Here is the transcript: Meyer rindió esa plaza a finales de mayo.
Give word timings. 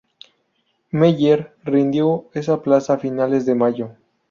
Meyer 0.91 1.53
rindió 1.63 2.25
esa 2.33 2.59
plaza 2.63 2.95
a 2.95 2.97
finales 2.97 3.45
de 3.45 3.53
mayo. 3.53 3.91